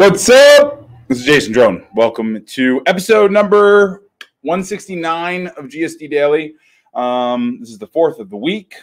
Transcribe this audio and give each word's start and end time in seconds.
What's 0.00 0.30
up? 0.30 0.88
This 1.08 1.18
is 1.18 1.24
Jason 1.26 1.52
Drohn. 1.52 1.86
Welcome 1.94 2.42
to 2.42 2.80
episode 2.86 3.30
number 3.30 4.04
169 4.40 5.48
of 5.48 5.66
GSD 5.66 6.10
Daily. 6.10 6.54
Um, 6.94 7.58
this 7.60 7.68
is 7.68 7.76
the 7.76 7.86
fourth 7.86 8.18
of 8.18 8.30
the 8.30 8.36
week, 8.38 8.76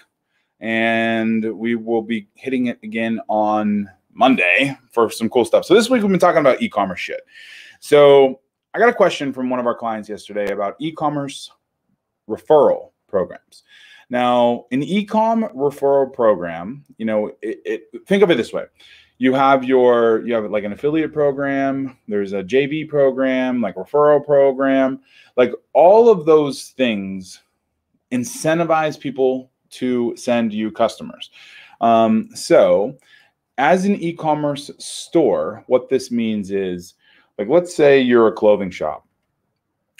and 0.59 1.43
we 1.57 1.73
will 1.73 2.03
be 2.03 2.27
hitting 2.35 2.67
it 2.67 2.77
again 2.83 3.19
on 3.29 3.89
Monday 4.13 4.77
for 4.91 5.09
some 5.09 5.27
cool 5.27 5.43
stuff. 5.43 5.65
So 5.65 5.73
this 5.73 5.89
week 5.89 6.03
we've 6.03 6.11
been 6.11 6.19
talking 6.19 6.39
about 6.41 6.61
e-commerce 6.61 6.99
shit. 6.99 7.21
So 7.79 8.41
I 8.75 8.77
got 8.77 8.89
a 8.89 8.93
question 8.93 9.33
from 9.33 9.49
one 9.49 9.59
of 9.59 9.65
our 9.65 9.75
clients 9.75 10.09
yesterday 10.09 10.51
about 10.51 10.75
e-commerce 10.77 11.49
referral 12.29 12.91
programs. 13.07 13.63
Now, 14.11 14.65
an 14.71 14.83
e-com 14.83 15.45
referral 15.55 16.13
program, 16.13 16.85
you 16.99 17.05
know, 17.05 17.31
it, 17.41 17.59
it, 17.65 18.05
think 18.05 18.21
of 18.21 18.29
it 18.29 18.35
this 18.35 18.53
way: 18.53 18.65
you 19.17 19.33
have 19.33 19.63
your 19.63 20.25
you 20.25 20.33
have 20.33 20.49
like 20.51 20.63
an 20.63 20.73
affiliate 20.73 21.13
program, 21.13 21.97
there's 22.07 22.33
a 22.33 22.43
JV 22.43 22.87
program, 22.87 23.61
like 23.61 23.75
referral 23.75 24.23
program, 24.23 24.99
like 25.35 25.51
all 25.73 26.09
of 26.09 26.25
those 26.25 26.69
things 26.77 27.39
incentivize 28.11 28.99
people 28.99 29.51
to 29.69 30.15
send 30.15 30.53
you 30.53 30.71
customers. 30.71 31.31
Um, 31.81 32.29
so, 32.33 32.97
as 33.57 33.85
an 33.85 33.95
e-commerce 33.95 34.71
store, 34.77 35.63
what 35.67 35.89
this 35.89 36.09
means 36.09 36.51
is, 36.51 36.93
like, 37.37 37.49
let's 37.49 37.75
say 37.75 37.99
you're 37.99 38.27
a 38.27 38.31
clothing 38.31 38.71
shop 38.71 39.07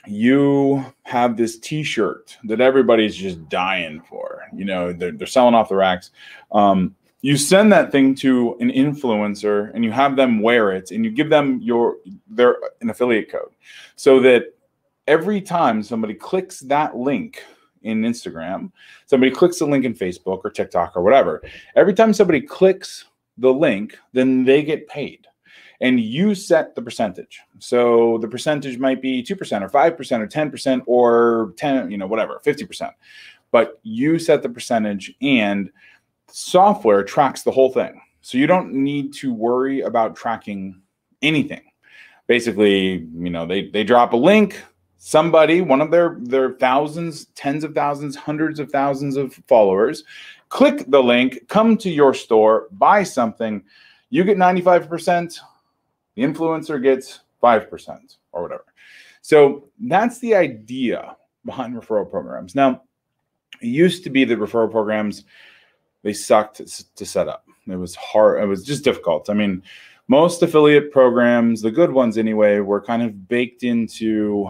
you 0.07 0.85
have 1.03 1.35
this 1.35 1.59
t-shirt 1.59 2.37
that 2.45 2.61
everybody's 2.61 3.15
just 3.15 3.47
dying 3.49 4.01
for 4.01 4.43
you 4.55 4.63
know 4.63 4.93
they're, 4.93 5.11
they're 5.11 5.27
selling 5.27 5.53
off 5.53 5.69
the 5.69 5.75
racks 5.75 6.11
um, 6.53 6.95
you 7.21 7.35
send 7.35 7.71
that 7.71 7.91
thing 7.91 8.13
to 8.15 8.55
an 8.59 8.69
influencer 8.69 9.71
and 9.73 9.83
you 9.83 9.91
have 9.91 10.15
them 10.15 10.41
wear 10.41 10.71
it 10.71 10.91
and 10.91 11.03
you 11.03 11.11
give 11.11 11.29
them 11.29 11.59
your 11.61 11.97
their 12.27 12.57
an 12.81 12.89
affiliate 12.89 13.31
code 13.31 13.53
so 13.95 14.19
that 14.19 14.53
every 15.07 15.41
time 15.41 15.81
somebody 15.81 16.13
clicks 16.13 16.59
that 16.61 16.95
link 16.95 17.43
in 17.83 18.01
instagram 18.01 18.71
somebody 19.05 19.31
clicks 19.31 19.59
the 19.59 19.65
link 19.65 19.85
in 19.85 19.93
facebook 19.93 20.41
or 20.43 20.49
tiktok 20.49 20.95
or 20.95 21.01
whatever 21.01 21.41
every 21.75 21.93
time 21.93 22.13
somebody 22.13 22.41
clicks 22.41 23.05
the 23.37 23.51
link 23.51 23.97
then 24.13 24.43
they 24.43 24.63
get 24.63 24.87
paid 24.87 25.27
and 25.81 25.99
you 25.99 26.33
set 26.33 26.75
the 26.75 26.81
percentage. 26.81 27.41
So 27.59 28.17
the 28.19 28.27
percentage 28.27 28.79
might 28.79 29.01
be 29.01 29.23
2% 29.23 29.61
or 29.61 29.69
5% 29.69 30.19
or 30.19 30.27
10% 30.27 30.83
or 30.85 31.53
10, 31.57 31.91
you 31.91 31.97
know, 31.97 32.07
whatever, 32.07 32.41
50%. 32.45 32.91
But 33.51 33.79
you 33.83 34.19
set 34.19 34.41
the 34.41 34.49
percentage 34.49 35.13
and 35.21 35.69
software 36.29 37.03
tracks 37.03 37.43
the 37.43 37.51
whole 37.51 37.71
thing. 37.71 38.01
So 38.21 38.37
you 38.37 38.47
don't 38.47 38.73
need 38.73 39.13
to 39.15 39.33
worry 39.33 39.81
about 39.81 40.15
tracking 40.15 40.81
anything. 41.21 41.61
Basically, 42.27 43.07
you 43.15 43.29
know, 43.29 43.45
they 43.45 43.69
they 43.69 43.83
drop 43.83 44.13
a 44.13 44.17
link, 44.17 44.61
somebody, 44.97 45.61
one 45.61 45.79
of 45.81 45.91
their 45.91 46.17
their 46.19 46.53
thousands, 46.53 47.25
tens 47.35 47.63
of 47.63 47.73
thousands, 47.73 48.15
hundreds 48.15 48.59
of 48.59 48.69
thousands 48.69 49.15
of 49.15 49.33
followers, 49.47 50.03
click 50.49 50.83
the 50.89 51.01
link, 51.01 51.47
come 51.47 51.77
to 51.77 51.89
your 51.89 52.13
store, 52.13 52.67
buy 52.71 53.03
something, 53.03 53.63
you 54.09 54.23
get 54.23 54.37
95%, 54.37 55.39
the 56.15 56.23
influencer 56.23 56.81
gets 56.81 57.21
5% 57.43 58.17
or 58.31 58.41
whatever. 58.41 58.65
So 59.21 59.69
that's 59.79 60.19
the 60.19 60.35
idea 60.35 61.15
behind 61.45 61.75
referral 61.75 62.09
programs. 62.09 62.55
Now, 62.55 62.83
it 63.61 63.67
used 63.67 64.03
to 64.03 64.09
be 64.09 64.23
that 64.25 64.39
referral 64.39 64.71
programs 64.71 65.25
they 66.03 66.13
sucked 66.13 66.61
to 66.95 67.05
set 67.05 67.27
up. 67.27 67.45
It 67.67 67.75
was 67.75 67.95
hard. 67.95 68.41
It 68.41 68.45
was 68.45 68.63
just 68.63 68.83
difficult. 68.83 69.29
I 69.29 69.33
mean, 69.33 69.61
most 70.07 70.41
affiliate 70.41 70.91
programs, 70.91 71.61
the 71.61 71.71
good 71.71 71.91
ones 71.91 72.17
anyway, 72.17 72.59
were 72.59 72.81
kind 72.81 73.01
of 73.01 73.27
baked 73.27 73.63
into 73.63 74.49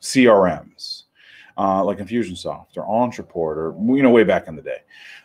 CRMs, 0.00 1.04
uh, 1.58 1.84
like 1.84 1.98
Infusionsoft 1.98 2.76
or 2.76 2.86
Ontraport 2.86 3.56
or 3.56 3.96
you 3.96 4.02
know, 4.02 4.10
way 4.10 4.24
back 4.24 4.48
in 4.48 4.56
the 4.56 4.62
day. 4.62 4.78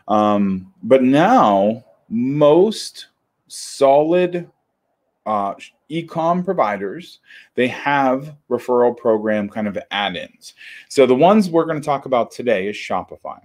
Um, 0.07 0.73
but 0.83 1.03
now, 1.03 1.85
most 2.09 3.07
solid 3.47 4.49
uh, 5.25 5.53
e-com 5.89 6.43
providers 6.43 7.19
they 7.55 7.67
have 7.67 8.35
referral 8.49 8.95
program 8.95 9.49
kind 9.49 9.67
of 9.67 9.77
add-ins 9.91 10.53
so 10.87 11.05
the 11.05 11.13
ones 11.13 11.49
we're 11.49 11.65
going 11.65 11.79
to 11.79 11.85
talk 11.85 12.05
about 12.05 12.31
today 12.31 12.67
is 12.67 12.75
shopify 12.75 13.39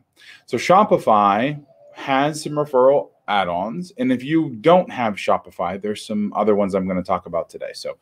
so 0.46 0.56
shopify 0.56 1.58
has 1.94 2.42
some 2.42 2.52
referral 2.52 3.10
add-ons 3.28 3.92
and 3.98 4.12
if 4.12 4.22
you 4.22 4.50
don't 4.56 4.90
have 4.90 5.14
shopify 5.14 5.80
there's 5.80 6.04
some 6.04 6.32
other 6.34 6.54
ones 6.54 6.74
i'm 6.74 6.86
going 6.86 6.96
to 6.96 7.02
talk 7.02 7.26
about 7.26 7.48
today 7.48 7.70
so 7.72 7.96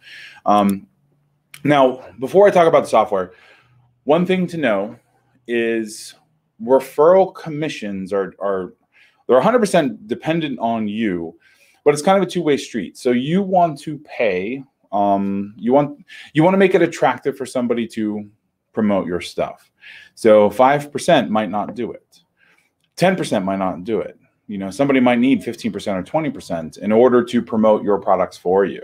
um, 0.47 0.87
now 1.65 2.05
before 2.19 2.47
i 2.47 2.51
talk 2.51 2.67
about 2.67 2.83
the 2.83 2.89
software 2.89 3.33
one 4.05 4.27
thing 4.27 4.47
to 4.47 4.57
know 4.57 4.97
is 5.47 6.15
referral 6.63 7.33
commissions 7.35 8.13
are 8.13 8.35
are 8.41 8.75
they're 9.29 9.41
100% 9.41 10.09
dependent 10.09 10.59
on 10.59 10.89
you 10.89 11.35
but 11.85 11.95
it's 11.95 12.03
kind 12.03 12.17
of 12.17 12.27
a 12.27 12.31
two-way 12.31 12.57
street. 12.57 12.97
So 12.97 13.11
you 13.11 13.43
want 13.43 13.79
to 13.81 13.99
pay, 13.99 14.63
um, 14.93 15.55
you 15.57 15.73
want 15.73 16.05
you 16.33 16.43
want 16.43 16.55
to 16.55 16.59
make 16.59 16.75
it 16.75 16.83
attractive 16.83 17.37
for 17.37 17.47
somebody 17.47 17.87
to 17.89 18.29
promote 18.73 19.07
your 19.07 19.21
stuff. 19.21 19.71
So 20.15 20.51
five 20.51 20.93
percent 20.93 21.31
might 21.31 21.51
not 21.51 21.75
do 21.75 21.93
it, 21.93 22.21
ten 22.97 23.17
percent 23.17 23.45
might 23.45 23.59
not 23.59 23.85
do 23.85 24.01
it. 24.01 24.19
You 24.49 24.59
know, 24.59 24.71
somebody 24.71 25.01
might 25.01 25.19
need 25.19 25.43
fifteen 25.43 25.73
percent 25.73 25.99
or 25.99 26.03
twenty 26.03 26.31
percent 26.31 26.77
in 26.77 26.93
order 26.93 27.25
to 27.25 27.43
promote 27.43 27.83
your 27.83 27.99
products 27.99 28.37
for 28.37 28.65
you. 28.65 28.83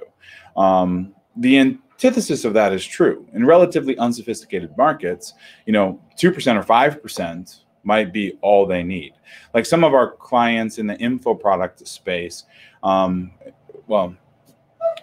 Um, 0.56 1.14
the 1.36 1.58
antithesis 1.58 2.44
of 2.44 2.54
that 2.54 2.72
is 2.72 2.84
true 2.84 3.26
in 3.32 3.44
relatively 3.44 3.96
unsophisticated 3.98 4.76
markets. 4.76 5.34
You 5.66 5.72
know, 5.72 6.02
two 6.16 6.32
percent 6.32 6.58
or 6.58 6.62
five 6.62 7.02
percent 7.02 7.64
might 7.84 8.12
be 8.12 8.32
all 8.40 8.66
they 8.66 8.82
need. 8.82 9.14
Like 9.54 9.66
some 9.66 9.84
of 9.84 9.94
our 9.94 10.12
clients 10.12 10.78
in 10.78 10.86
the 10.86 10.96
info 10.98 11.34
product 11.34 11.86
space, 11.86 12.44
um, 12.82 13.32
well, 13.86 14.14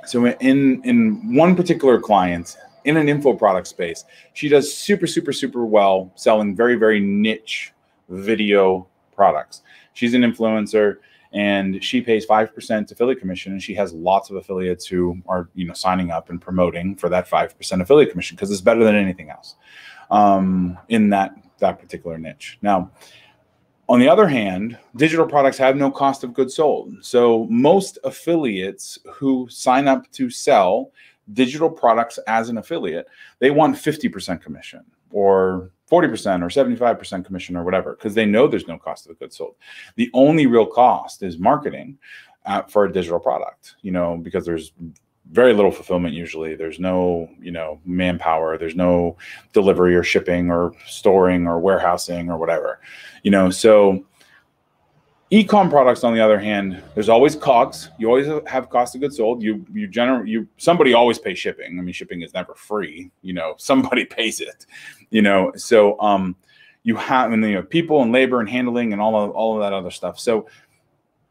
so 0.06 0.26
in 0.28 0.82
in 0.84 1.36
one 1.36 1.56
particular 1.56 2.00
client 2.00 2.58
in 2.86 2.98
an 2.98 3.10
info 3.10 3.34
product 3.34 3.68
space, 3.68 4.06
she 4.34 4.48
does 4.48 4.74
super 4.74 5.08
super 5.08 5.34
super 5.34 5.66
well 5.66 6.12
selling 6.16 6.56
very 6.56 6.76
very 6.76 7.00
niche 7.00 7.72
video 8.10 8.88
products. 9.16 9.62
She's 9.94 10.14
an 10.14 10.22
influencer 10.22 10.98
and 11.34 11.84
she 11.84 12.02
pays 12.02 12.26
5% 12.26 12.92
affiliate 12.92 13.20
commission 13.20 13.52
and 13.52 13.62
she 13.62 13.74
has 13.76 13.94
lots 13.94 14.30
of 14.30 14.38
affiliates 14.38 14.86
who 14.86 15.22
are 15.28 15.50
you 15.54 15.66
know 15.66 15.74
signing 15.74 16.12
up 16.12 16.30
and 16.30 16.42
promoting 16.42 16.96
for 16.96 17.10
that 17.10 17.30
5% 17.30 17.82
affiliate 17.82 18.12
commission 18.12 18.36
because 18.36 18.52
it's 18.52 18.62
better 18.62 18.84
than 18.84 18.96
anything 18.96 19.30
else 19.30 19.56
um, 20.12 20.78
in 20.90 21.10
that 21.10 21.36
that 21.60 21.80
particular 21.80 22.18
niche 22.18 22.58
now 22.62 22.90
on 23.88 24.00
the 24.00 24.10
other 24.10 24.28
hand, 24.28 24.78
digital 24.96 25.28
products 25.28 25.60
have 25.60 25.76
no 25.76 25.92
cost 25.92 26.24
of 26.24 26.34
goods 26.34 26.56
sold. 26.56 26.96
So 27.02 27.46
most 27.52 28.00
affiliates 28.04 28.98
who 29.14 29.48
sign 29.50 29.88
up 29.88 30.12
to 30.14 30.30
sell 30.32 30.92
digital 31.34 31.70
products 31.70 32.18
as 32.28 32.50
an 32.50 32.58
affiliate, 32.58 33.08
they 33.40 33.52
want 33.52 33.76
50% 33.76 34.42
commission 34.42 34.84
or 35.12 35.70
40% 35.90 36.42
or 36.42 36.50
75% 36.50 37.26
commission 37.26 37.56
or 37.56 37.64
whatever 37.64 37.96
because 37.96 38.16
they 38.16 38.26
know 38.26 38.48
there's 38.48 38.68
no 38.68 38.78
cost 38.78 39.08
of 39.10 39.20
goods 39.20 39.38
sold. 39.38 39.56
The 39.96 40.10
only 40.14 40.48
real 40.48 40.66
cost 40.66 41.24
is 41.24 41.38
marketing 41.38 41.98
uh, 42.46 42.64
for 42.64 42.86
a 42.86 42.92
digital 42.92 43.20
product, 43.20 43.76
you 43.82 43.92
know, 43.92 44.18
because 44.18 44.46
there's 44.46 44.74
very 45.32 45.54
little 45.54 45.72
fulfillment 45.72 46.14
usually. 46.14 46.56
There's 46.56 46.80
no 46.80 47.30
you 47.40 47.52
know 47.52 47.80
manpower. 47.86 48.58
There's 48.58 48.76
no 48.76 49.18
delivery 49.54 49.96
or 49.96 50.04
shipping 50.04 50.52
or 50.52 50.74
storing 50.86 51.48
or 51.48 51.60
warehousing 51.60 52.30
or 52.30 52.38
whatever 52.38 52.80
you 53.26 53.32
know? 53.32 53.50
So 53.50 54.06
e-com 55.32 55.70
products 55.70 56.04
on 56.04 56.14
the 56.14 56.22
other 56.22 56.40
hand 56.40 56.82
there's 56.94 57.10
always 57.10 57.36
cogs. 57.36 57.90
You 57.98 58.08
always 58.08 58.28
have 58.48 58.70
cost 58.70 58.96
of 58.96 59.02
goods 59.02 59.18
sold. 59.18 59.42
You 59.42 59.66
you 59.74 59.88
generate 59.88 60.28
you 60.28 60.48
somebody 60.58 60.94
always 60.94 61.20
pays 61.20 61.40
shipping. 61.40 61.80
I 61.80 61.82
mean 61.82 61.94
shipping 61.94 62.22
is 62.22 62.34
never 62.34 62.54
free 62.56 63.12
you 63.22 63.34
know 63.34 63.56
somebody 63.58 64.06
pays 64.06 64.42
it 64.42 64.66
you 65.10 65.22
know. 65.22 65.52
So 65.56 66.00
um 66.00 66.36
you 66.84 66.96
have 66.96 67.32
and 67.32 67.44
you 67.44 67.56
know 67.56 67.64
people 67.64 68.02
and 68.04 68.12
labor 68.12 68.40
and 68.40 68.50
handling 68.50 68.94
and 68.94 69.02
all 69.02 69.16
of 69.16 69.32
all 69.32 69.56
of 69.56 69.62
that 69.62 69.74
other 69.74 69.92
stuff. 69.92 70.20
So 70.20 70.48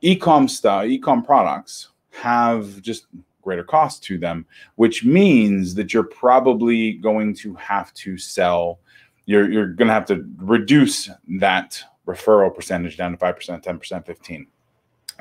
e-com 0.01 0.49
stuff 0.49 0.85
e-com 0.87 1.23
products 1.23 1.89
have 2.11 2.81
just 2.83 3.07
greater 3.45 3.63
cost 3.63 4.03
to 4.05 4.19
them, 4.19 4.47
which 4.77 5.05
means 5.05 5.75
that 5.75 5.95
you're 5.95 6.03
probably 6.03 6.95
going 6.95 7.35
to 7.35 7.55
have 7.55 7.93
to 7.95 8.19
sell, 8.19 8.81
you're, 9.27 9.51
you're 9.51 9.69
going 9.69 9.87
to 9.87 9.95
have 9.95 10.07
to 10.07 10.27
reduce 10.39 11.11
that 11.39 11.81
referral 12.07 12.55
percentage 12.55 12.97
down 12.97 13.13
to 13.13 13.17
5%, 13.17 13.63
10%, 13.63 14.07
15 14.07 14.47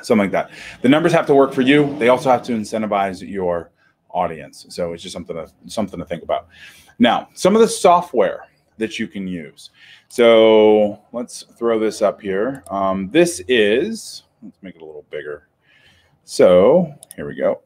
something 0.01 0.17
like 0.17 0.31
that. 0.31 0.51
The 0.81 0.89
numbers 0.89 1.11
have 1.13 1.27
to 1.27 1.35
work 1.35 1.53
for 1.53 1.61
you. 1.61 1.95
They 1.99 2.09
also 2.09 2.29
have 2.29 2.43
to 2.43 2.53
incentivize 2.53 3.27
your 3.27 3.71
audience. 4.09 4.65
So 4.69 4.93
it's 4.93 5.03
just 5.03 5.13
something 5.13 5.35
to 5.35 5.51
something 5.67 5.99
to 5.99 6.05
think 6.05 6.23
about. 6.23 6.47
Now, 6.99 7.29
some 7.33 7.55
of 7.55 7.61
the 7.61 7.67
software 7.67 8.47
that 8.77 8.97
you 8.97 9.07
can 9.07 9.27
use. 9.27 9.69
So 10.07 10.99
let's 11.11 11.43
throw 11.57 11.79
this 11.79 12.01
up 12.01 12.21
here. 12.21 12.63
Um, 12.69 13.09
this 13.09 13.41
is 13.47 14.23
let's 14.41 14.57
make 14.61 14.75
it 14.75 14.81
a 14.81 14.85
little 14.85 15.05
bigger. 15.09 15.47
So 16.23 16.93
here 17.15 17.27
we 17.27 17.35
go. 17.35 17.61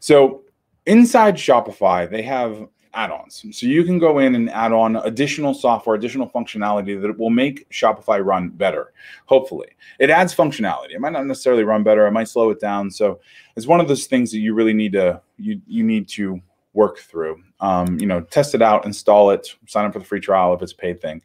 So 0.00 0.42
inside 0.86 1.36
Shopify, 1.36 2.08
they 2.08 2.22
have 2.22 2.68
add-ons. 2.94 3.44
So 3.52 3.66
you 3.66 3.84
can 3.84 3.98
go 3.98 4.18
in 4.18 4.34
and 4.34 4.50
add 4.50 4.72
on 4.72 4.96
additional 4.96 5.54
software, 5.54 5.96
additional 5.96 6.28
functionality 6.30 7.00
that 7.00 7.18
will 7.18 7.30
make 7.30 7.68
Shopify 7.70 8.24
run 8.24 8.50
better. 8.50 8.92
Hopefully, 9.26 9.68
it 9.98 10.10
adds 10.10 10.34
functionality. 10.34 10.92
It 10.92 11.00
might 11.00 11.12
not 11.12 11.26
necessarily 11.26 11.64
run 11.64 11.82
better. 11.82 12.06
It 12.06 12.12
might 12.12 12.28
slow 12.28 12.50
it 12.50 12.60
down. 12.60 12.90
So 12.90 13.20
it's 13.56 13.66
one 13.66 13.80
of 13.80 13.88
those 13.88 14.06
things 14.06 14.30
that 14.32 14.38
you 14.38 14.54
really 14.54 14.74
need 14.74 14.92
to 14.92 15.20
you 15.36 15.60
you 15.66 15.82
need 15.82 16.08
to 16.10 16.40
work 16.72 16.98
through. 16.98 17.42
Um, 17.60 17.98
you 18.00 18.06
know, 18.06 18.20
test 18.20 18.54
it 18.54 18.62
out, 18.62 18.84
install 18.84 19.30
it, 19.30 19.54
sign 19.66 19.84
up 19.84 19.92
for 19.92 20.00
the 20.00 20.04
free 20.04 20.20
trial 20.20 20.54
if 20.54 20.62
it's 20.62 20.72
a 20.72 20.76
paid 20.76 21.00
thing. 21.00 21.22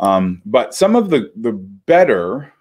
Um, 0.00 0.42
but 0.46 0.74
some 0.74 0.96
of 0.96 1.10
the 1.10 1.32
the 1.36 1.52
better 1.52 2.52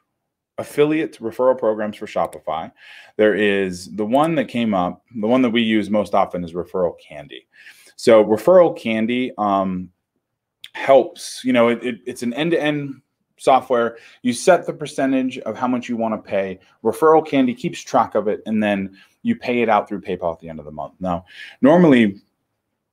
affiliate 0.62 1.20
referral 1.20 1.58
programs 1.58 1.98
for 1.98 2.06
Shopify. 2.06 2.72
There 3.18 3.36
is 3.36 3.94
the 3.96 4.06
one 4.06 4.36
that 4.36 4.48
came 4.48 4.74
up, 4.74 5.04
the 5.16 5.28
one 5.28 5.42
that 5.42 5.50
we 5.50 5.62
use 5.62 5.90
most 5.90 6.14
often 6.14 6.44
is 6.44 6.54
Referral 6.54 6.94
Candy. 7.00 7.48
So 8.02 8.26
Referral 8.26 8.76
Candy 8.76 9.32
um, 9.38 9.92
helps. 10.74 11.44
You 11.44 11.54
know, 11.54 11.68
it, 11.68 11.84
it, 11.84 12.00
it's 12.08 12.24
an 12.24 12.34
end-to-end 12.34 13.00
software. 13.38 13.98
You 14.24 14.34
set 14.34 14.66
the 14.66 14.74
percentage 14.74 15.38
of 15.38 15.56
how 15.56 15.68
much 15.68 15.88
you 15.88 15.98
want 15.98 16.16
to 16.16 16.28
pay. 16.28 16.58
Referral 16.84 17.24
Candy 17.24 17.54
keeps 17.54 17.80
track 17.80 18.16
of 18.16 18.28
it, 18.28 18.42
and 18.48 18.62
then 18.62 18.98
you 19.22 19.36
pay 19.36 19.62
it 19.62 19.70
out 19.70 19.88
through 19.88 20.02
PayPal 20.02 20.34
at 20.34 20.40
the 20.40 20.50
end 20.50 20.58
of 20.58 20.66
the 20.66 20.72
month. 20.72 20.96
Now, 21.00 21.26
normally 21.62 22.20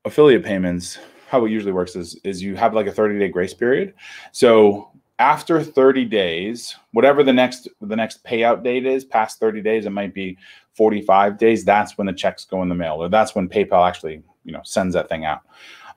affiliate 0.05 0.45
payments, 0.45 0.99
how 1.29 1.43
it 1.47 1.51
usually 1.51 1.73
works 1.73 1.97
is 1.97 2.21
is 2.23 2.43
you 2.43 2.55
have 2.57 2.75
like 2.75 2.87
a 2.87 2.93
30 2.93 3.19
day 3.19 3.29
grace 3.29 3.55
period. 3.55 3.95
So 4.33 4.91
after 5.19 5.63
30 5.63 6.05
days, 6.05 6.77
whatever 6.93 7.25
the 7.25 7.33
next 7.33 7.67
the 7.81 7.97
next 7.97 8.23
payout 8.25 8.63
date 8.63 8.85
is, 8.85 9.07
past 9.07 9.41
30 9.41 9.63
days, 9.63 9.87
it 9.87 9.91
might 9.91 10.13
be 10.13 10.37
45 10.75 11.39
days. 11.39 11.65
That's 11.65 11.97
when 11.97 12.07
the 12.07 12.13
checks 12.13 12.45
go 12.45 12.61
in 12.61 12.69
the 12.69 12.75
mail, 12.75 13.03
or 13.03 13.09
that's 13.09 13.35
when 13.35 13.49
PayPal 13.49 13.89
actually 13.89 14.23
you 14.49 14.55
know 14.55 14.62
sends 14.65 14.95
that 14.95 15.09
thing 15.09 15.25
out. 15.25 15.43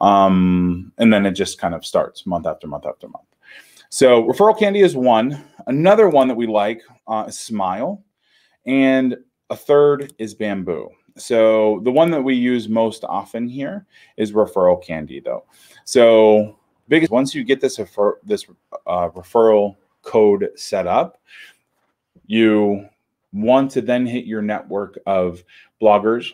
Um, 0.01 0.91
and 0.97 1.11
then 1.11 1.25
it 1.25 1.31
just 1.31 1.59
kind 1.59 1.73
of 1.73 1.85
starts 1.85 2.25
month 2.25 2.45
after 2.45 2.67
month 2.67 2.85
after 2.85 3.07
month. 3.07 3.25
So 3.89 4.23
referral 4.23 4.57
candy 4.57 4.81
is 4.81 4.95
one. 4.95 5.43
Another 5.67 6.09
one 6.09 6.27
that 6.27 6.35
we 6.35 6.47
like 6.47 6.81
uh, 7.07 7.25
is 7.27 7.39
smile. 7.39 8.03
And 8.65 9.17
a 9.49 9.55
third 9.55 10.13
is 10.17 10.33
bamboo. 10.33 10.89
So 11.17 11.81
the 11.83 11.91
one 11.91 12.11
that 12.11 12.21
we 12.21 12.35
use 12.35 12.69
most 12.69 13.03
often 13.03 13.47
here 13.47 13.85
is 14.17 14.31
referral 14.31 14.83
candy 14.83 15.19
though. 15.19 15.45
So 15.83 16.57
biggest 16.87 17.11
once 17.11 17.35
you 17.35 17.43
get 17.43 17.61
this 17.61 17.79
refer, 17.79 18.19
this 18.23 18.45
uh, 18.87 19.09
referral 19.09 19.75
code 20.03 20.49
set 20.55 20.87
up 20.87 21.19
you 22.31 22.87
want 23.33 23.71
to 23.71 23.81
then 23.81 24.05
hit 24.05 24.25
your 24.25 24.41
network 24.41 24.97
of 25.05 25.43
bloggers 25.81 26.31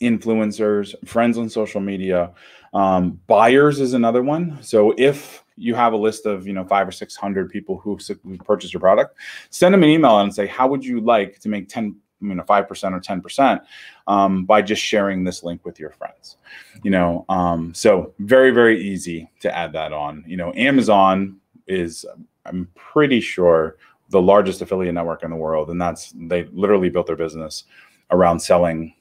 influencers, 0.00 0.94
friends 1.06 1.38
on 1.38 1.48
social 1.48 1.80
media. 1.80 2.32
Um, 2.74 3.20
buyers 3.26 3.80
is 3.80 3.94
another 3.94 4.22
one. 4.22 4.58
So 4.62 4.94
if 4.98 5.44
you 5.56 5.74
have 5.74 5.92
a 5.92 5.96
list 5.96 6.26
of 6.26 6.46
you 6.46 6.52
know 6.52 6.64
five 6.64 6.86
or 6.86 6.92
six 6.92 7.16
hundred 7.16 7.50
people 7.50 7.78
who, 7.78 7.98
who 8.22 8.36
purchased 8.38 8.72
your 8.72 8.80
product, 8.80 9.16
send 9.50 9.74
them 9.74 9.82
an 9.82 9.88
email 9.88 10.20
and 10.20 10.34
say 10.34 10.46
how 10.46 10.68
would 10.68 10.84
you 10.84 11.00
like 11.00 11.38
to 11.40 11.48
make 11.48 11.68
ten 11.68 11.96
you 12.20 12.34
know 12.34 12.42
five 12.44 12.68
percent 12.68 12.94
or 12.94 13.00
ten 13.00 13.20
percent 13.20 13.62
um, 14.06 14.44
by 14.44 14.62
just 14.62 14.82
sharing 14.82 15.24
this 15.24 15.42
link 15.42 15.64
with 15.64 15.78
your 15.78 15.90
friends. 15.90 16.36
You 16.82 16.90
know, 16.90 17.24
um, 17.28 17.74
so 17.74 18.14
very 18.18 18.50
very 18.50 18.80
easy 18.80 19.30
to 19.40 19.56
add 19.56 19.72
that 19.72 19.92
on. 19.92 20.24
You 20.26 20.36
know, 20.36 20.52
Amazon 20.54 21.40
is 21.66 22.04
I'm 22.46 22.68
pretty 22.74 23.20
sure 23.20 23.76
the 24.10 24.22
largest 24.22 24.62
affiliate 24.62 24.94
network 24.94 25.22
in 25.22 25.30
the 25.30 25.36
world, 25.36 25.70
and 25.70 25.80
that's 25.80 26.12
they 26.16 26.44
literally 26.52 26.88
built 26.88 27.06
their 27.06 27.16
business 27.16 27.64
around 28.10 28.40
selling 28.40 28.94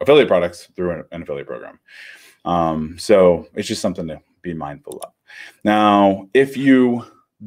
affiliate 0.00 0.28
products 0.28 0.68
through 0.76 0.92
an, 0.92 1.04
an 1.12 1.22
affiliate 1.22 1.46
program. 1.46 1.78
Um, 2.44 2.98
so 2.98 3.46
it's 3.54 3.68
just 3.68 3.82
something 3.82 4.08
to 4.08 4.20
be 4.42 4.54
mindful 4.54 5.00
of. 5.02 5.12
Now, 5.64 6.28
if 6.34 6.56
you 6.56 7.04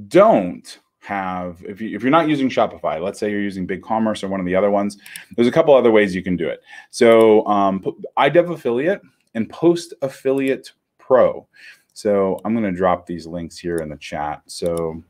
don't 0.08 0.80
have 1.00 1.62
if 1.68 1.82
you 1.82 1.96
if 1.96 2.02
you're 2.02 2.12
not 2.12 2.30
using 2.30 2.50
Shopify, 2.50 3.02
let's 3.02 3.20
say 3.20 3.30
you're 3.30 3.42
using 3.42 3.68
BigCommerce 3.68 4.24
or 4.24 4.30
one 4.30 4.40
of 4.40 4.46
the 4.46 4.56
other 4.56 4.72
ones, 4.72 4.98
there's 5.36 5.48
a 5.48 5.52
couple 5.52 5.74
other 5.76 5.92
ways 5.92 6.16
you 6.16 6.24
can 6.24 6.38
do 6.38 6.48
it. 6.48 6.62
So 6.92 7.46
um, 7.46 7.84
iDev 8.18 8.52
Affiliate 8.52 9.02
and 9.34 9.50
Post 9.50 9.94
Affiliate 10.02 10.72
Pro. 10.98 11.48
So 11.94 12.40
I'm 12.44 12.54
going 12.54 12.72
to 12.72 12.78
drop 12.78 13.06
these 13.06 13.28
links 13.28 13.58
here 13.58 13.78
in 13.78 13.90
the 13.90 13.98
chat. 13.98 14.42
So 14.48 15.04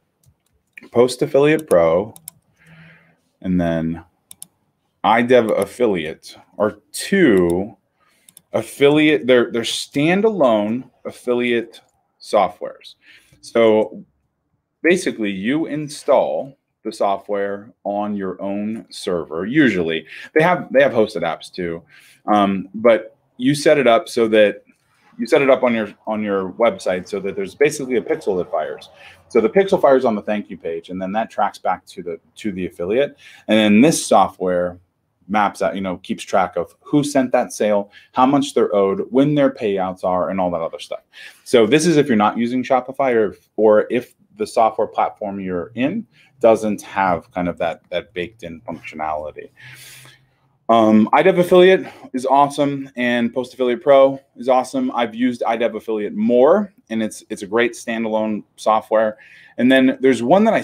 Post 0.91 1.21
Affiliate 1.21 1.69
Pro, 1.69 2.13
and 3.41 3.61
then 3.61 4.03
iDev 5.03 5.59
affiliate 5.59 6.37
are 6.57 6.77
two 6.91 7.75
affiliate 8.53 9.27
they're 9.27 9.51
they're 9.51 9.63
standalone 9.63 10.89
affiliate 11.05 11.81
softwares. 12.21 12.95
So 13.41 14.03
basically 14.81 15.31
you 15.31 15.65
install 15.65 16.57
the 16.83 16.91
software 16.91 17.73
on 17.83 18.15
your 18.15 18.41
own 18.41 18.85
server. 18.89 19.45
Usually 19.45 20.05
they 20.33 20.43
have 20.43 20.71
they 20.71 20.81
have 20.81 20.91
hosted 20.91 21.23
apps 21.23 21.51
too, 21.51 21.83
um, 22.25 22.69
but 22.75 23.15
you 23.37 23.55
set 23.55 23.77
it 23.77 23.87
up 23.87 24.07
so 24.07 24.27
that 24.29 24.63
you 25.17 25.27
set 25.27 25.41
it 25.41 25.49
up 25.49 25.63
on 25.63 25.73
your 25.73 25.93
on 26.07 26.23
your 26.23 26.51
website 26.53 27.07
so 27.07 27.19
that 27.19 27.35
there's 27.35 27.55
basically 27.55 27.97
a 27.97 28.01
pixel 28.01 28.37
that 28.37 28.51
fires. 28.51 28.89
So 29.29 29.41
the 29.41 29.49
pixel 29.49 29.81
fires 29.81 30.05
on 30.05 30.15
the 30.15 30.21
thank 30.21 30.49
you 30.49 30.57
page, 30.57 30.89
and 30.89 31.01
then 31.01 31.11
that 31.13 31.29
tracks 31.29 31.57
back 31.57 31.85
to 31.87 32.03
the 32.03 32.19
to 32.35 32.51
the 32.51 32.65
affiliate. 32.67 33.17
And 33.47 33.57
then 33.57 33.81
this 33.81 34.05
software 34.05 34.79
maps 35.27 35.61
out, 35.61 35.75
you 35.75 35.81
know, 35.81 35.97
keeps 35.97 36.23
track 36.23 36.55
of 36.55 36.75
who 36.81 37.03
sent 37.03 37.31
that 37.31 37.53
sale, 37.53 37.91
how 38.13 38.25
much 38.25 38.53
they're 38.53 38.73
owed, 38.75 39.07
when 39.11 39.35
their 39.35 39.51
payouts 39.51 40.03
are, 40.03 40.29
and 40.29 40.39
all 40.39 40.51
that 40.51 40.61
other 40.61 40.79
stuff. 40.79 41.01
So 41.43 41.65
this 41.65 41.85
is 41.85 41.97
if 41.97 42.07
you're 42.07 42.15
not 42.15 42.37
using 42.37 42.63
Shopify 42.63 43.13
or 43.13 43.35
or 43.55 43.87
if 43.89 44.13
the 44.37 44.47
software 44.47 44.87
platform 44.87 45.39
you're 45.39 45.71
in 45.75 46.05
doesn't 46.39 46.81
have 46.81 47.31
kind 47.31 47.47
of 47.47 47.57
that 47.57 47.81
that 47.89 48.13
baked 48.13 48.43
in 48.43 48.61
functionality. 48.61 49.49
Um, 50.69 51.09
iDev 51.13 51.39
Affiliate 51.39 51.85
is 52.13 52.25
awesome, 52.25 52.89
and 52.95 53.33
Post 53.33 53.53
Affiliate 53.53 53.83
Pro 53.83 54.19
is 54.37 54.47
awesome. 54.47 54.91
I've 54.91 55.13
used 55.13 55.41
iDev 55.41 55.75
Affiliate 55.75 56.15
more, 56.15 56.73
and 56.89 57.03
it's 57.03 57.23
it's 57.29 57.41
a 57.41 57.47
great 57.47 57.73
standalone 57.73 58.43
software. 58.55 59.17
And 59.57 59.71
then 59.71 59.97
there's 59.99 60.23
one 60.23 60.45
that 60.45 60.53
I, 60.53 60.63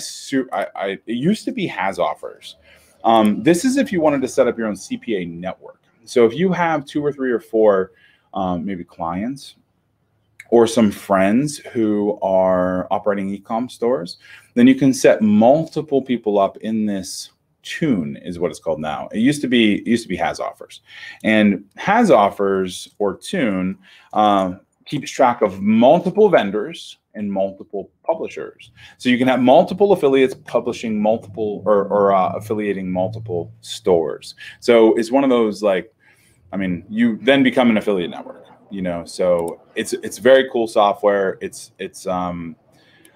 I, 0.51 0.67
I 0.75 0.87
it 0.87 1.01
used 1.05 1.45
to 1.45 1.51
be 1.51 1.67
Has 1.67 1.99
Offers. 1.99 2.55
Um, 3.03 3.41
this 3.43 3.65
is 3.65 3.77
if 3.77 3.91
you 3.91 4.01
wanted 4.01 4.21
to 4.21 4.27
set 4.27 4.47
up 4.47 4.57
your 4.57 4.67
own 4.67 4.75
CPA 4.75 5.29
network. 5.29 5.81
So 6.05 6.25
if 6.25 6.33
you 6.33 6.51
have 6.51 6.85
two 6.85 7.03
or 7.03 7.11
three 7.11 7.31
or 7.31 7.39
four, 7.39 7.91
um, 8.33 8.65
maybe 8.65 8.83
clients 8.83 9.55
or 10.51 10.65
some 10.65 10.91
friends 10.91 11.57
who 11.57 12.17
are 12.21 12.87
operating 12.91 13.29
e-com 13.29 13.69
stores, 13.69 14.17
then 14.55 14.67
you 14.67 14.75
can 14.75 14.93
set 14.93 15.21
multiple 15.21 16.01
people 16.01 16.39
up 16.39 16.57
in 16.57 16.85
this 16.85 17.31
tune 17.61 18.17
is 18.23 18.39
what 18.39 18.49
it's 18.49 18.59
called 18.59 18.79
now. 18.79 19.07
It 19.11 19.19
used 19.19 19.41
to 19.41 19.47
be 19.47 19.83
used 19.85 20.03
to 20.03 20.09
be 20.09 20.15
has 20.15 20.39
offers, 20.39 20.81
and 21.23 21.65
has 21.75 22.09
offers 22.09 22.89
or 22.97 23.15
tune 23.15 23.77
um, 24.13 24.61
keeps 24.89 25.11
track 25.11 25.41
of 25.41 25.61
multiple 25.61 26.29
vendors 26.29 26.97
and 27.15 27.31
multiple 27.31 27.91
publishers. 28.05 28.71
So 28.97 29.09
you 29.09 29.17
can 29.17 29.27
have 29.27 29.39
multiple 29.39 29.91
affiliates 29.93 30.35
publishing 30.45 31.01
multiple 31.01 31.63
or, 31.65 31.85
or 31.85 32.13
uh, 32.13 32.29
affiliating 32.29 32.91
multiple 32.91 33.51
stores. 33.61 34.35
So 34.59 34.95
it's 34.95 35.11
one 35.11 35.23
of 35.23 35.29
those 35.29 35.63
like, 35.63 35.93
I 36.51 36.57
mean, 36.57 36.85
you 36.89 37.17
then 37.21 37.43
become 37.43 37.69
an 37.69 37.77
affiliate 37.77 38.09
network. 38.09 38.45
You 38.71 38.83
know, 38.83 39.03
so 39.03 39.61
it's 39.73 39.93
it's 39.93 40.19
very 40.19 40.47
cool 40.51 40.67
software. 40.67 41.39
It's 41.41 41.71
it's 41.79 42.05
um, 42.05 42.55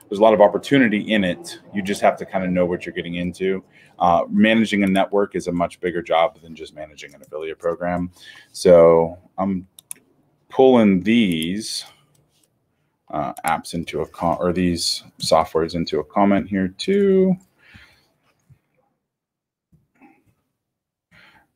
there's 0.09 0.17
a 0.17 0.23
lot 0.23 0.33
of 0.33 0.41
opportunity 0.41 0.99
in 1.13 1.23
it. 1.23 1.59
You 1.73 1.83
just 1.83 2.01
have 2.01 2.17
to 2.17 2.25
kind 2.25 2.43
of 2.43 2.49
know 2.49 2.65
what 2.65 2.85
you're 2.85 2.93
getting 2.93 3.15
into. 3.15 3.63
Uh, 3.99 4.23
managing 4.29 4.83
a 4.83 4.87
network 4.87 5.35
is 5.35 5.47
a 5.47 5.51
much 5.51 5.79
bigger 5.79 6.01
job 6.01 6.41
than 6.41 6.55
just 6.55 6.73
managing 6.73 7.13
an 7.13 7.21
affiliate 7.21 7.59
program. 7.59 8.11
So 8.51 9.17
I'm 9.37 9.67
pulling 10.53 11.01
these 11.01 11.83
uh, 13.11 13.33
apps 13.43 13.73
into 13.73 14.01
a 14.01 14.07
com 14.07 14.37
or 14.39 14.53
these 14.53 15.03
softwares 15.19 15.73
into 15.73 15.99
a 15.99 16.03
comment 16.03 16.47
here 16.47 16.67
too. 16.77 17.35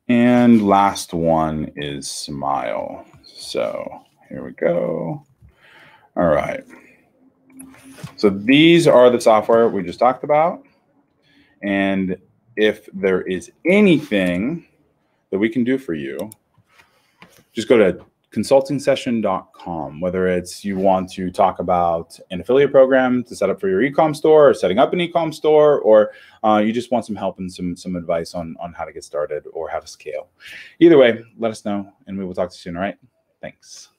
And 0.07 0.67
last 0.67 1.13
one 1.13 1.71
is 1.75 2.09
Smile. 2.09 3.05
So 3.23 4.03
here 4.29 4.43
we 4.43 4.51
go. 4.51 5.23
All 6.15 6.27
right. 6.27 6.63
So 8.15 8.31
these 8.31 8.87
are 8.87 9.11
the 9.11 9.21
software 9.21 9.69
we 9.69 9.83
just 9.83 9.99
talked 9.99 10.23
about. 10.23 10.63
And 11.61 12.17
if 12.55 12.89
there 12.93 13.21
is 13.21 13.51
anything 13.63 14.65
that 15.29 15.37
we 15.37 15.49
can 15.49 15.63
do 15.63 15.77
for 15.77 15.93
you, 15.93 16.31
just 17.53 17.67
go 17.67 17.77
to 17.77 18.03
consultingsession.com. 18.31 19.99
Whether 20.01 20.27
it's 20.27 20.65
you 20.65 20.77
want 20.77 21.11
to 21.13 21.31
talk 21.31 21.59
about 21.59 22.19
an 22.31 22.41
affiliate 22.41 22.71
program 22.71 23.23
to 23.25 23.35
set 23.35 23.49
up 23.49 23.59
for 23.59 23.69
your 23.69 23.81
ecom 23.81 24.15
store 24.15 24.49
or 24.49 24.53
setting 24.53 24.79
up 24.79 24.93
an 24.93 24.99
ecom 24.99 25.33
store, 25.33 25.79
or 25.79 26.11
uh, 26.43 26.57
you 26.57 26.73
just 26.73 26.91
want 26.91 27.05
some 27.05 27.15
help 27.15 27.39
and 27.39 27.51
some, 27.51 27.75
some 27.75 27.95
advice 27.95 28.33
on, 28.33 28.55
on 28.59 28.73
how 28.73 28.85
to 28.85 28.93
get 28.93 29.03
started 29.03 29.43
or 29.53 29.69
how 29.69 29.79
to 29.79 29.87
scale. 29.87 30.29
Either 30.79 30.97
way, 30.97 31.23
let 31.37 31.51
us 31.51 31.65
know 31.65 31.91
and 32.07 32.17
we 32.17 32.25
will 32.25 32.33
talk 32.33 32.49
to 32.49 32.55
you 32.55 32.59
soon. 32.59 32.75
All 32.75 32.81
right. 32.81 32.97
Thanks. 33.41 33.89